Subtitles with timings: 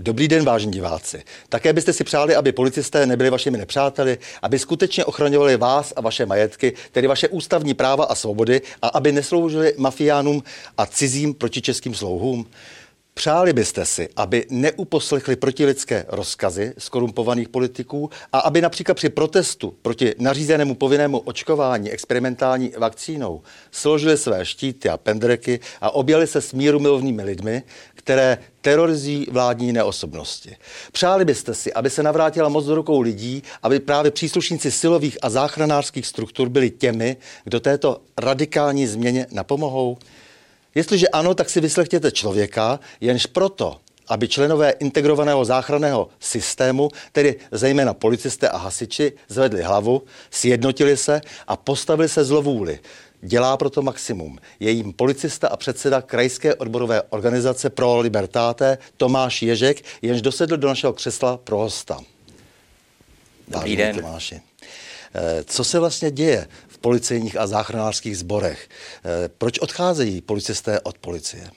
[0.00, 1.22] Dobrý den, vážení diváci.
[1.48, 6.26] Také byste si přáli, aby policisté nebyli vašimi nepřáteli, aby skutečně ochraňovali vás a vaše
[6.26, 10.42] majetky, tedy vaše ústavní práva a svobody, a aby nesloužili mafiánům
[10.78, 12.46] a cizím protičeským slouhům?
[13.18, 20.14] Přáli byste si, aby neuposlechli protilidské rozkazy skorumpovaných politiků a aby například při protestu proti
[20.18, 27.22] nařízenému povinnému očkování experimentální vakcínou složili své štíty a pendreky a objeli se s mírumilovnými
[27.22, 27.62] lidmi,
[27.94, 30.56] které terorizují vládní neosobnosti.
[30.92, 35.30] Přáli byste si, aby se navrátila moc do rukou lidí, aby právě příslušníci silových a
[35.30, 39.98] záchranářských struktur byli těmi, kdo této radikální změně napomohou?
[40.78, 47.94] Jestliže ano, tak si vyslechněte člověka, jenž proto, aby členové integrovaného záchranného systému, tedy zejména
[47.94, 52.78] policisté a hasiči, zvedli hlavu, sjednotili se a postavili se zlovůli.
[53.20, 54.38] Dělá proto maximum.
[54.60, 60.68] Je jím policista a předseda krajské odborové organizace Pro Libertáte Tomáš Ježek, jenž dosedl do
[60.68, 61.98] našeho křesla pro hosta.
[63.48, 63.96] Dobrý den.
[63.96, 64.40] Tomáši.
[65.14, 66.46] Eh, co se vlastně děje
[66.80, 68.68] policejních a záchranářských sborech.
[68.68, 71.50] Eh, proč odcházejí policisté od policie?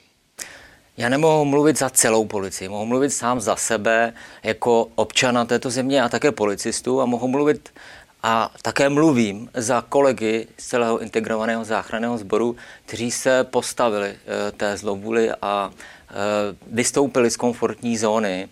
[0.96, 4.12] Já nemohu mluvit za celou policii, mohu mluvit sám za sebe
[4.42, 7.70] jako občana této země a také policistů a mohu mluvit
[8.22, 12.56] a také mluvím za kolegy z celého integrovaného záchranného sboru,
[12.86, 16.14] kteří se postavili eh, té zlobuli a eh,
[16.66, 18.48] vystoupili z komfortní zóny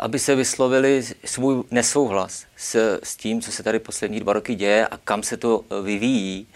[0.00, 4.86] aby se vyslovili svůj nesouhlas s, s tím, co se tady poslední dva roky děje
[4.86, 6.46] a kam se to eh, vyvíjí.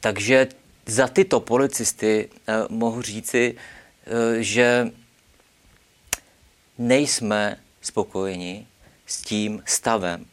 [0.00, 0.48] Takže
[0.86, 3.54] za tyto policisty eh, mohu říci,
[4.38, 4.90] že
[6.78, 8.66] nejsme spokojeni
[9.06, 10.24] s tím stavem.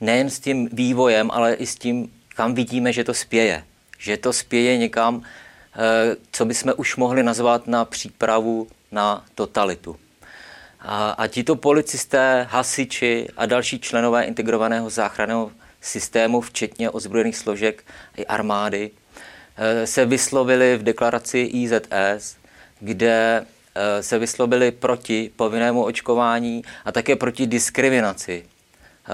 [0.00, 3.64] Nejen s tím vývojem, ale i s tím, kam vidíme, že to spěje.
[3.98, 5.22] Že to spěje někam,
[6.32, 9.96] co bychom už mohli nazvat na přípravu na totalitu.
[10.80, 17.84] A, a tito policisté, hasiči a další členové integrovaného záchranného systému, včetně ozbrojených složek
[18.16, 18.90] i armády,
[19.56, 22.36] eh, se vyslovili v deklaraci IZS,
[22.80, 29.10] kde eh, se vyslovili proti povinnému očkování a také proti diskriminaci, eh,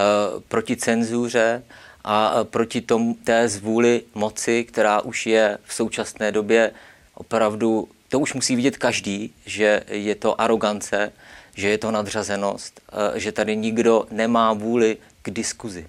[0.49, 1.63] proti cenzuře
[2.05, 6.73] a proti tom, té zvůli moci, která už je v současné době
[7.15, 11.13] opravdu, to už musí vidět každý, že je to arogance,
[11.55, 12.81] že je to nadřazenost,
[13.15, 15.87] že tady nikdo nemá vůli k diskuzi.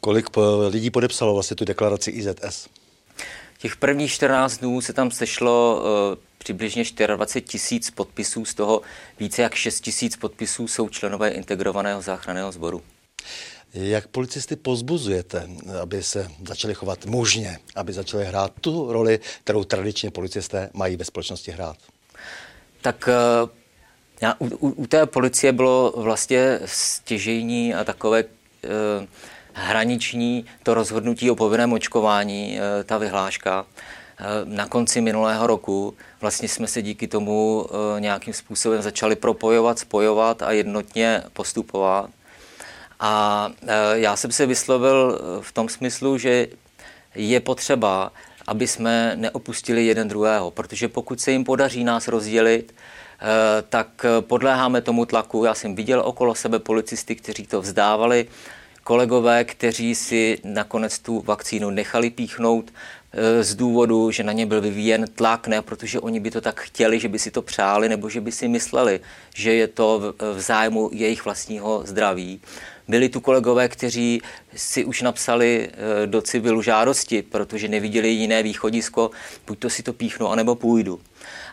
[0.00, 0.26] Kolik
[0.68, 2.68] lidí podepsalo vlastně tu deklaraci IZS?
[3.58, 8.82] Těch prvních 14 dnů se tam sešlo uh, přibližně 24 tisíc podpisů, z toho
[9.20, 12.82] více jak 6 tisíc podpisů jsou členové integrovaného záchranného sboru.
[13.74, 15.48] Jak policisty pozbuzujete,
[15.82, 21.04] aby se začali chovat mužně, aby začali hrát tu roli, kterou tradičně policisté mají ve
[21.04, 21.76] společnosti hrát?
[22.82, 23.08] Tak
[24.20, 28.26] já, u, u, u té policie bylo vlastně stěžejní a takové e,
[29.52, 33.66] hraniční to rozhodnutí o povinném očkování, e, ta vyhláška.
[34.18, 37.66] E, na konci minulého roku vlastně jsme se díky tomu
[37.96, 42.10] e, nějakým způsobem začali propojovat, spojovat a jednotně postupovat.
[43.00, 46.46] A e, já jsem se vyslovil v tom smyslu, že
[47.14, 48.12] je potřeba,
[48.46, 52.74] aby jsme neopustili jeden druhého, protože pokud se jim podaří nás rozdělit,
[53.68, 55.44] tak eh, podléháme tomu tlaku.
[55.44, 58.26] Já jsem viděl okolo sebe policisty, kteří to vzdávali,
[58.84, 62.72] kolegové, kteří si nakonec tu vakcínu nechali píchnout
[63.12, 66.60] eh, z důvodu, že na ně byl vyvíjen tlak, ne protože oni by to tak
[66.60, 69.00] chtěli, že by si to přáli, nebo že by si mysleli,
[69.34, 72.40] že je to v zájmu jejich vlastního zdraví.
[72.88, 74.22] Byli tu kolegové, kteří
[74.56, 75.70] si už napsali
[76.06, 79.10] do civilu žádosti, protože neviděli jiné východisko,
[79.46, 81.00] buď to si to píchnu, anebo půjdu.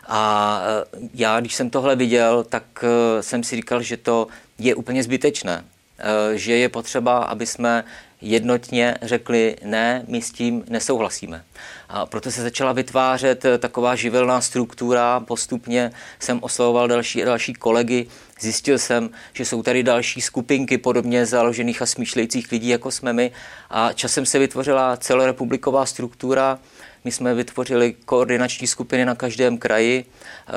[0.06, 4.26] A e, já, když jsem tohle viděl, tak e, jsem si říkal, že to
[4.58, 5.64] je úplně zbytečné.
[5.98, 7.84] E, že je potřeba, aby jsme
[8.20, 11.44] jednotně řekli ne, my s tím nesouhlasíme.
[11.88, 18.06] A proto se začala vytvářet taková živelná struktura, postupně jsem oslovoval další další kolegy,
[18.40, 23.30] zjistil jsem, že jsou tady další skupinky podobně založených a smýšlejících lidí, jako jsme my.
[23.70, 26.58] A časem se vytvořila celorepubliková struktura,
[27.04, 30.52] my jsme vytvořili koordinační skupiny na každém kraji, eh,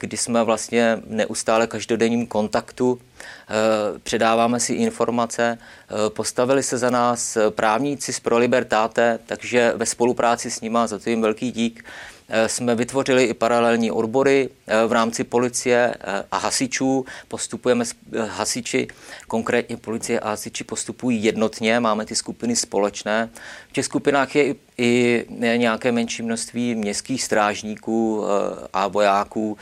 [0.00, 3.07] kdy jsme vlastně neustále každodenním kontaktu, eh,
[4.02, 10.50] předáváme si informace, eh, postavili se za nás právníci z Pro Libertáte, takže ve spolupráci
[10.50, 11.84] s nima, za to jim velký dík,
[12.30, 17.04] Eh, jsme vytvořili i paralelní odbory eh, v rámci policie eh, a hasičů.
[17.28, 17.84] Postupujeme
[18.28, 18.88] hasiči,
[19.28, 23.30] konkrétně policie a hasiči postupují jednotně, máme ty skupiny společné.
[23.68, 25.24] V těch skupinách je i
[25.56, 28.24] nějaké menší množství městských strážníků
[28.72, 29.56] a vojáků,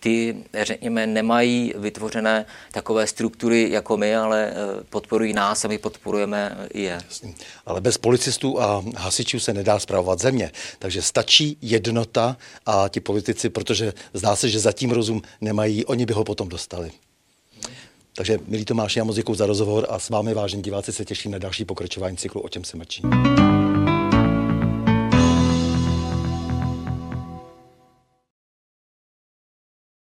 [0.00, 4.54] ty, řekněme, nemají vytvořené takové struktury jako my, ale eh,
[4.90, 7.00] podporují nás a my podporujeme je.
[7.66, 10.50] Ale bez policistů a hasičů se nedá zpravovat země.
[10.78, 12.36] Takže stačí jednota
[12.66, 16.90] a ti politici, protože zdá se, že zatím rozum nemají, oni by ho potom dostali.
[18.14, 21.38] Takže, milí Tomáši, já moc za rozhovor a s vámi, vážení diváci, se těším na
[21.38, 23.02] další pokračování cyklu O čem se mlčí.